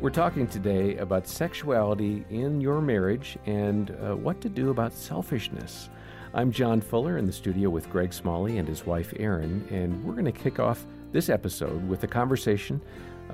[0.00, 5.90] We're talking today about sexuality in your marriage and uh, what to do about selfishness.
[6.32, 10.14] I'm John Fuller in the studio with Greg Smalley and his wife Erin, and we're
[10.14, 12.80] going to kick off this episode with a conversation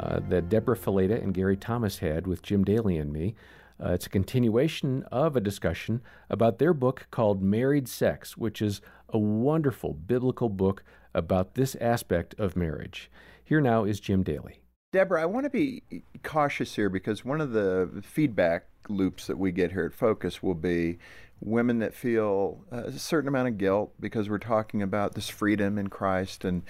[0.00, 3.36] uh, that Deborah Fileta and Gary Thomas had with Jim Daly and me.
[3.80, 8.80] Uh, it's a continuation of a discussion about their book called Married Sex, which is
[9.10, 10.82] a wonderful biblical book
[11.14, 13.08] about this aspect of marriage.
[13.44, 14.58] Here now is Jim Daly.
[14.92, 15.82] Deborah, I want to be
[16.22, 20.54] cautious here because one of the feedback loops that we get here at Focus will
[20.54, 20.98] be
[21.40, 25.88] women that feel a certain amount of guilt because we're talking about this freedom in
[25.88, 26.62] Christ and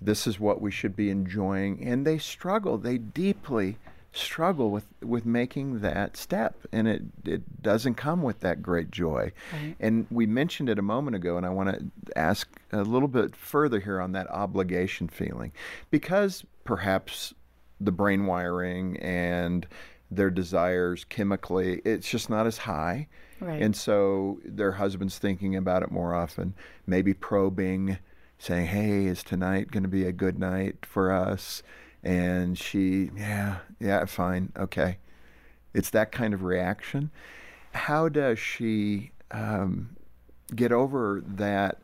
[0.00, 1.84] this is what we should be enjoying.
[1.86, 3.76] And they struggle, they deeply
[4.12, 6.56] struggle with, with making that step.
[6.72, 9.32] And it, it doesn't come with that great joy.
[9.52, 9.76] Right.
[9.78, 13.36] And we mentioned it a moment ago, and I want to ask a little bit
[13.36, 15.52] further here on that obligation feeling.
[15.90, 17.34] Because perhaps
[17.80, 19.66] the brain wiring and
[20.10, 23.08] their desires chemically, it's just not as high.
[23.40, 23.62] Right.
[23.62, 26.54] And so their husband's thinking about it more often,
[26.86, 27.98] maybe probing,
[28.38, 31.62] saying, Hey, is tonight going to be a good night for us?
[32.02, 34.98] And she, yeah, yeah, fine, okay.
[35.74, 37.10] It's that kind of reaction.
[37.72, 39.96] How does she um,
[40.54, 41.82] get over that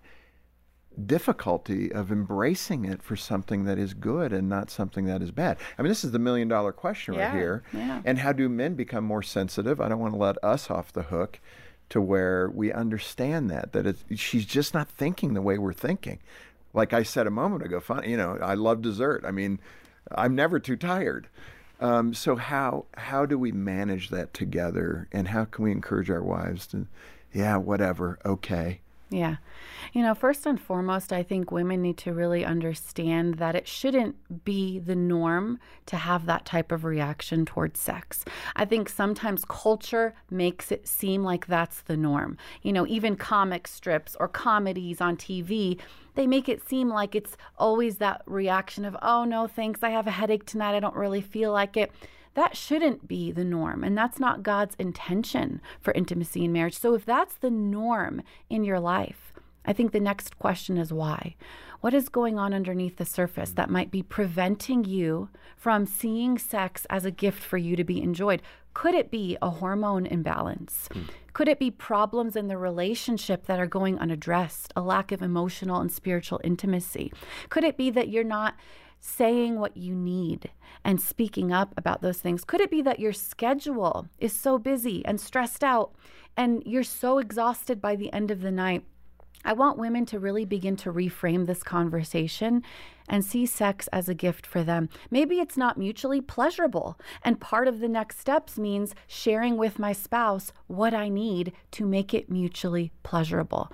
[1.07, 5.57] difficulty of embracing it for something that is good and not something that is bad.
[5.79, 7.63] I mean, this is the million dollar question yeah, right here.
[7.73, 8.03] Yeah.
[8.05, 9.81] And how do men become more sensitive?
[9.81, 11.41] I don't want to let us off the hook
[11.91, 16.19] to where we understand that that she's just not thinking the way we're thinking.
[16.73, 19.25] Like I said a moment ago, fine, you know, I love dessert.
[19.25, 19.61] I mean,
[20.11, 21.29] I'm never too tired.
[21.81, 26.23] Um, so how how do we manage that together, and how can we encourage our
[26.23, 26.87] wives to,
[27.33, 29.37] yeah, whatever, okay, yeah.
[29.93, 34.45] You know, first and foremost, I think women need to really understand that it shouldn't
[34.45, 38.25] be the norm to have that type of reaction towards sex.
[38.57, 42.39] I think sometimes culture makes it seem like that's the norm.
[42.63, 45.79] You know, even comic strips or comedies on TV,
[46.15, 50.07] they make it seem like it's always that reaction of, oh, no, thanks, I have
[50.07, 51.93] a headache tonight, I don't really feel like it
[52.35, 53.85] that shouldn't be the norm.
[53.85, 56.79] And that's not God's intention for intimacy in marriage.
[56.79, 59.33] So if that's the norm in your life,
[59.65, 61.37] I think the next question is why?
[61.81, 66.87] What is going on underneath the surface that might be preventing you from seeing sex
[66.91, 68.43] as a gift for you to be enjoyed?
[68.75, 70.89] Could it be a hormone imbalance?
[70.93, 71.03] Hmm.
[71.33, 75.81] Could it be problems in the relationship that are going unaddressed, a lack of emotional
[75.81, 77.13] and spiritual intimacy?
[77.49, 78.55] Could it be that you're not
[79.05, 80.51] saying what you need
[80.83, 82.43] and speaking up about those things?
[82.43, 85.95] Could it be that your schedule is so busy and stressed out
[86.37, 88.83] and you're so exhausted by the end of the night?
[89.45, 92.63] I want women to really begin to reframe this conversation
[93.07, 94.89] and see sex as a gift for them.
[95.11, 99.93] Maybe it's not mutually pleasurable, and part of the next steps means sharing with my
[99.93, 103.71] spouse what I need to make it mutually pleasurable.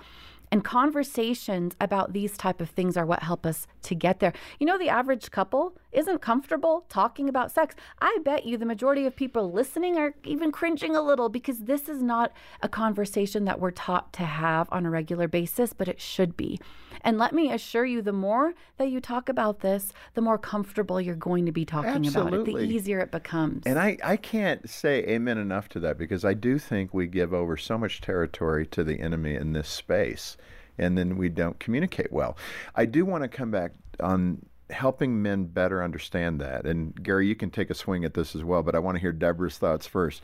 [0.52, 4.32] And conversations about these type of things are what help us to get there.
[4.58, 7.74] You know, the average couple isn't comfortable talking about sex.
[8.00, 11.88] I bet you the majority of people listening are even cringing a little because this
[11.88, 16.00] is not a conversation that we're taught to have on a regular basis, but it
[16.00, 16.60] should be.
[17.02, 21.00] And let me assure you, the more that you talk about this, the more comfortable
[21.00, 22.52] you're going to be talking Absolutely.
[22.52, 23.64] about it, the easier it becomes.
[23.66, 27.32] And I, I can't say amen enough to that because I do think we give
[27.32, 30.36] over so much territory to the enemy in this space
[30.78, 32.36] and then we don't communicate well.
[32.74, 36.66] I do want to come back on helping men better understand that.
[36.66, 39.00] And Gary, you can take a swing at this as well, but I want to
[39.00, 40.22] hear Deborah's thoughts first.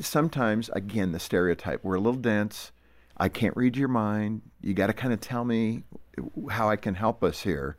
[0.00, 2.72] Sometimes, again, the stereotype, we're a little dense.
[3.16, 4.42] I can't read your mind.
[4.60, 5.82] You got to kind of tell me
[6.50, 7.76] how I can help us here.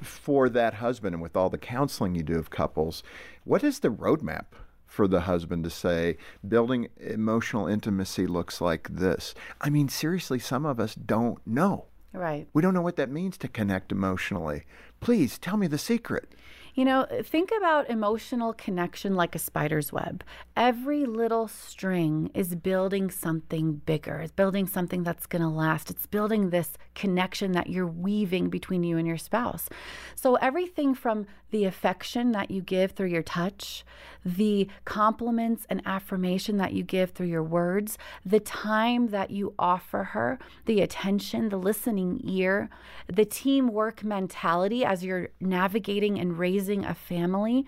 [0.00, 3.02] For that husband, and with all the counseling you do of couples,
[3.44, 4.46] what is the roadmap
[4.94, 6.16] for the husband to say,
[6.46, 9.34] building emotional intimacy looks like this.
[9.60, 11.86] I mean, seriously, some of us don't know.
[12.14, 12.46] Right.
[12.52, 14.64] We don't know what that means to connect emotionally.
[15.00, 16.32] Please tell me the secret.
[16.74, 20.24] You know, think about emotional connection like a spider's web.
[20.56, 24.16] Every little string is building something bigger.
[24.18, 25.88] It's building something that's going to last.
[25.88, 29.68] It's building this connection that you're weaving between you and your spouse.
[30.16, 33.84] So, everything from the affection that you give through your touch,
[34.24, 40.02] the compliments and affirmation that you give through your words, the time that you offer
[40.02, 42.68] her, the attention, the listening ear,
[43.06, 47.66] the teamwork mentality as you're navigating and raising a family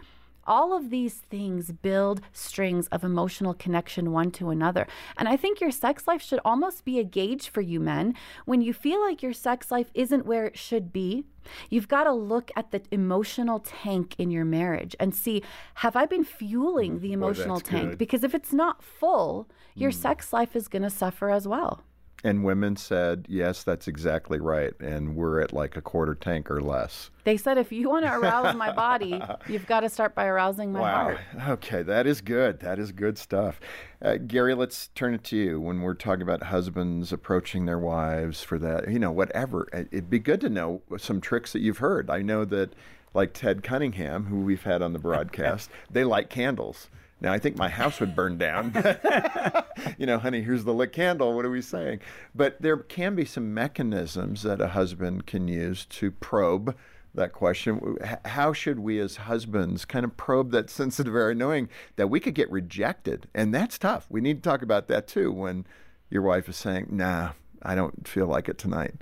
[0.48, 4.87] All of these things build strings of emotional connection one to another.
[5.19, 8.14] And I think your sex life should almost be a gauge for you men.
[8.44, 11.25] When you feel like your sex life isn't where it should be,
[11.70, 15.42] You've got to look at the emotional tank in your marriage and see
[15.75, 17.88] have I been fueling the emotional Boy, tank?
[17.90, 17.99] good.
[17.99, 19.94] Because if it's not full, your mm.
[19.94, 21.82] sex life is going to suffer as well.
[22.26, 24.73] And women said, yes, that's exactly right.
[24.81, 27.11] And we're at like a quarter tank or less.
[27.23, 30.73] They said if you want to arouse my body, you've got to start by arousing
[30.73, 31.19] my heart.
[31.50, 32.58] Okay, that is good.
[32.58, 33.61] That is good stuff.
[34.02, 35.61] Uh, Gary, let's turn it to you.
[35.61, 40.11] When we're talking about husbands approaching their wives for that, you know, whatever, it- it'd
[40.11, 42.11] be good to know some tricks that you've heard.
[42.11, 42.75] I know that,
[43.14, 46.90] like Ted Cunningham, who we've had on the broadcast, they light candles.
[47.20, 48.74] Now, I think my house would burn down.
[49.98, 51.34] you know, honey, here's the lit candle.
[51.34, 52.00] What are we saying?
[52.34, 56.76] But there can be some mechanisms that a husband can use to probe
[57.14, 57.96] that question.
[58.26, 62.34] How should we as husbands kind of probe that sensitive area, knowing that we could
[62.34, 63.28] get rejected?
[63.34, 64.06] And that's tough.
[64.10, 65.66] We need to talk about that too when
[66.10, 67.30] your wife is saying, nah,
[67.62, 68.94] I don't feel like it tonight.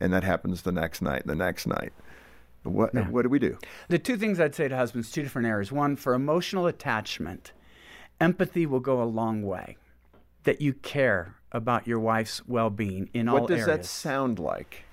[0.00, 1.92] And that happens the next night, the next night.
[2.62, 3.58] What, what do we do?
[3.88, 5.72] The two things I'd say to husbands, two different areas.
[5.72, 7.52] One, for emotional attachment,
[8.20, 9.76] empathy will go a long way.
[10.44, 13.50] That you care about your wife's well being in all areas.
[13.50, 14.84] What does that sound like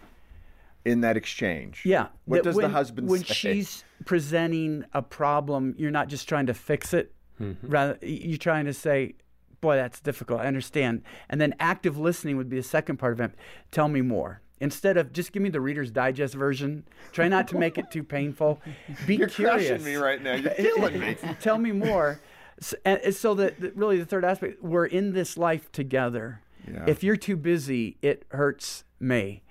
[0.84, 1.82] in that exchange?
[1.86, 2.08] Yeah.
[2.26, 3.12] What does when, the husband say?
[3.12, 3.34] when say?
[3.34, 7.14] she's presenting a problem, you're not just trying to fix it.
[7.40, 7.68] Mm-hmm.
[7.68, 9.16] Rather, you're trying to say,
[9.62, 10.42] "Boy, that's difficult.
[10.42, 13.32] I understand." And then active listening would be the second part of it.
[13.72, 14.42] Tell me more.
[14.62, 18.04] Instead of just give me the Reader's Digest version, try not to make it too
[18.04, 18.62] painful.
[19.06, 19.68] Be You're curious.
[19.68, 20.36] crushing me right now.
[20.36, 21.18] You're killing me.
[21.42, 22.22] Tell me more.
[22.60, 26.42] So, and so that that really the third aspect, we're in this life together.
[26.72, 26.86] Yeah.
[26.88, 29.44] If you're too busy, it hurts me.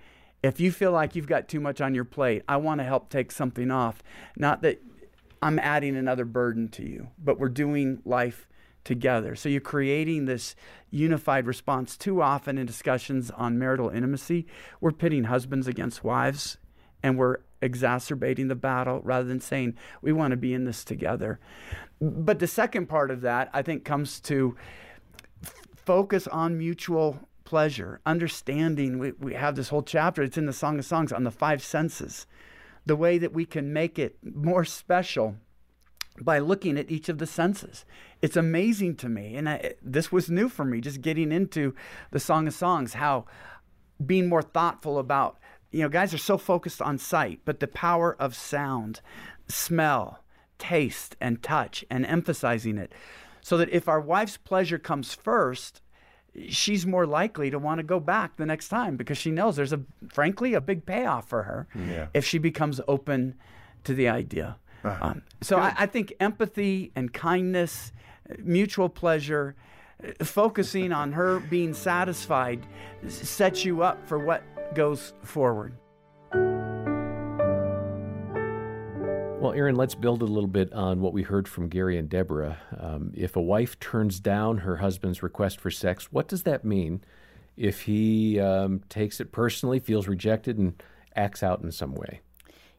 [0.42, 3.08] If you feel like you've got too much on your plate, I want to help
[3.08, 4.02] take something off.
[4.36, 4.82] Not that
[5.40, 8.48] I'm adding another burden to you, but we're doing life
[8.84, 9.34] together.
[9.34, 10.54] So you're creating this
[10.90, 11.96] unified response.
[11.96, 14.46] Too often in discussions on marital intimacy,
[14.80, 16.58] we're pitting husbands against wives
[17.02, 21.40] and we're exacerbating the battle rather than saying we want to be in this together.
[22.00, 24.56] But the second part of that, I think, comes to
[25.42, 28.98] f- focus on mutual pleasure, understanding.
[28.98, 31.62] We, we have this whole chapter, it's in the Song of Songs on the five
[31.62, 32.26] senses,
[32.84, 35.36] the way that we can make it more special
[36.20, 37.84] by looking at each of the senses.
[38.22, 39.36] It's amazing to me.
[39.36, 41.74] And I, this was new for me, just getting into
[42.10, 43.24] the Song of Songs, how
[44.04, 45.38] being more thoughtful about,
[45.74, 49.00] you know, guys are so focused on sight, but the power of sound,
[49.48, 50.20] smell,
[50.58, 52.92] taste, and touch, and emphasizing it.
[53.40, 55.82] So that if our wife's pleasure comes first,
[56.48, 59.72] she's more likely to want to go back the next time because she knows there's
[59.72, 59.80] a,
[60.12, 62.06] frankly, a big payoff for her Yeah.
[62.14, 63.34] if she becomes open
[63.82, 64.56] to the idea.
[64.84, 67.92] Um, so I, I think empathy and kindness,
[68.38, 69.54] mutual pleasure,
[70.22, 72.66] focusing on her being satisfied
[73.08, 74.42] sets you up for what
[74.74, 75.76] goes forward.
[79.40, 82.56] Well, Erin, let's build a little bit on what we heard from Gary and Deborah.
[82.78, 87.04] Um, if a wife turns down her husband's request for sex, what does that mean?
[87.54, 90.82] If he um, takes it personally, feels rejected, and
[91.14, 92.20] acts out in some way.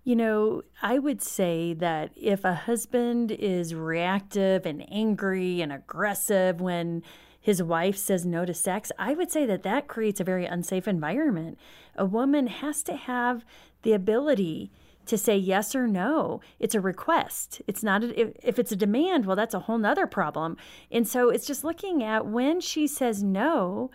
[0.04, 6.62] You know, I would say that if a husband is reactive and angry and aggressive
[6.62, 7.04] when
[7.46, 10.88] his wife says no to sex, I would say that that creates a very unsafe
[10.88, 11.60] environment.
[11.96, 13.46] A woman has to have
[13.84, 14.72] the ability
[15.06, 16.42] to say yes or no.
[16.58, 17.62] It's a request.
[17.68, 20.58] It's not, a, if, if it's a demand, well, that's a whole nother problem.
[20.92, 23.92] And so it's just looking at when she says no,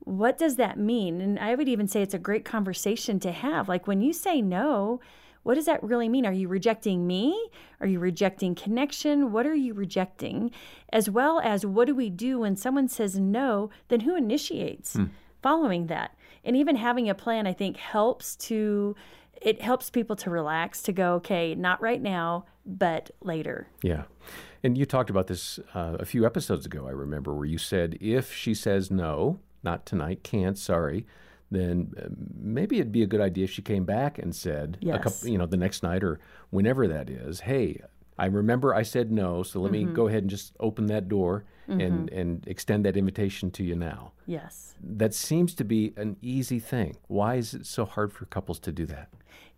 [0.00, 1.22] what does that mean?
[1.22, 3.66] And I would even say it's a great conversation to have.
[3.66, 5.00] Like when you say no,
[5.42, 6.26] what does that really mean?
[6.26, 7.48] Are you rejecting me?
[7.80, 9.32] Are you rejecting connection?
[9.32, 10.50] What are you rejecting?
[10.92, 13.70] As well as what do we do when someone says no?
[13.88, 14.98] Then who initiates
[15.42, 16.14] following that?
[16.44, 18.96] And even having a plan, I think, helps to.
[19.40, 23.68] It helps people to relax, to go, okay, not right now, but later.
[23.82, 24.02] Yeah.
[24.62, 27.96] And you talked about this uh, a few episodes ago, I remember, where you said
[28.02, 31.06] if she says no, not tonight, can't, sorry,
[31.50, 32.08] then uh,
[32.40, 35.02] maybe it'd be a good idea if she came back and said, a Yes.
[35.02, 37.80] couple, you know, the next night or whenever that is, hey,
[38.20, 39.94] I remember I said no, so let me mm-hmm.
[39.94, 42.18] go ahead and just open that door and, mm-hmm.
[42.18, 44.12] and extend that invitation to you now.
[44.26, 44.74] Yes.
[44.82, 46.96] That seems to be an easy thing.
[47.06, 49.08] Why is it so hard for couples to do that?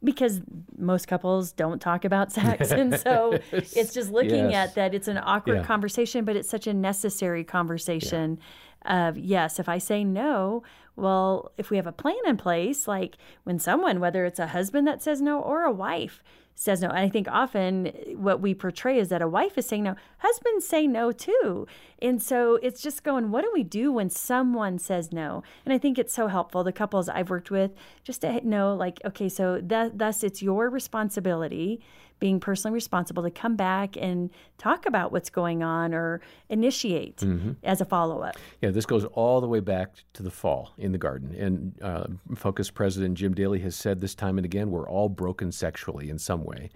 [0.04, 0.40] because
[0.76, 4.70] most couples don't talk about sex and so it's just looking Yes.
[4.70, 5.62] at that it's an awkward Yeah.
[5.64, 8.40] conversation but it's such a necessary conversation
[8.84, 10.62] of yes, if I say no,
[10.96, 14.86] well, if we have a plan in place, like when someone, whether it's a husband
[14.86, 16.22] that says no or a wife,
[16.54, 16.88] says no.
[16.88, 20.66] And I think often what we portray is that a wife is saying no, husbands
[20.66, 21.66] say no too.
[22.00, 25.42] And so it's just going, what do we do when someone says no?
[25.64, 26.64] And I think it's so helpful.
[26.64, 27.72] The couples I've worked with
[28.04, 31.80] just to know, like, okay, so that, thus it's your responsibility
[32.22, 37.50] being personally responsible to come back and talk about what's going on or initiate mm-hmm.
[37.64, 38.36] as a follow up.
[38.60, 41.34] Yeah, this goes all the way back to the fall in the garden.
[41.34, 42.04] And uh,
[42.36, 46.18] Focus President Jim Daly has said this time and again we're all broken sexually in
[46.20, 46.70] some way.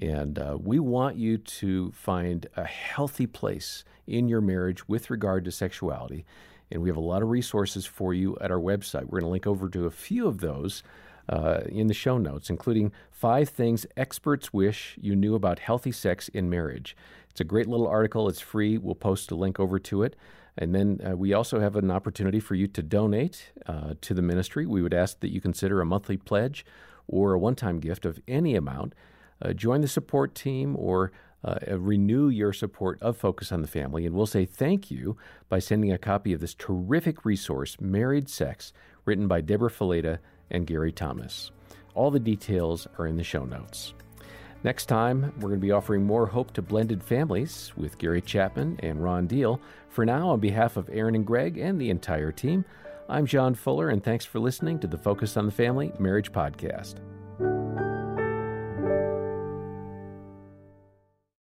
[0.00, 5.44] And uh, we want you to find a healthy place in your marriage with regard
[5.44, 6.24] to sexuality.
[6.70, 9.04] And we have a lot of resources for you at our website.
[9.04, 10.82] We're going to link over to a few of those
[11.28, 16.28] uh, in the show notes, including five things experts wish you knew about healthy sex
[16.28, 16.96] in marriage.
[17.30, 18.28] It's a great little article.
[18.28, 18.78] It's free.
[18.78, 20.16] We'll post a link over to it.
[20.56, 24.22] And then uh, we also have an opportunity for you to donate uh, to the
[24.22, 24.66] ministry.
[24.66, 26.66] We would ask that you consider a monthly pledge
[27.06, 28.94] or a one time gift of any amount.
[29.40, 31.12] Uh, join the support team or
[31.44, 34.04] uh, renew your support of Focus on the Family.
[34.04, 35.16] And we'll say thank you
[35.48, 38.72] by sending a copy of this terrific resource, Married Sex,
[39.08, 40.18] written by Deborah Fileta
[40.50, 41.50] and Gary Thomas.
[41.94, 43.94] All the details are in the show notes.
[44.64, 48.78] Next time, we're going to be offering more hope to blended families with Gary Chapman
[48.82, 49.62] and Ron Deal.
[49.88, 52.66] For now, on behalf of Erin and Greg and the entire team,
[53.08, 56.96] I'm John Fuller, and thanks for listening to the Focus on the Family Marriage Podcast.